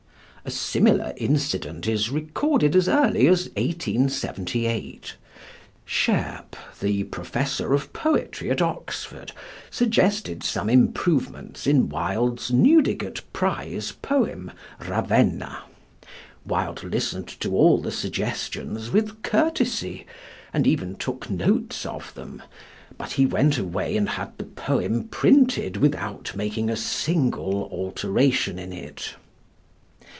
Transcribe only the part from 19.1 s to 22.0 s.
courtesy, and even took notes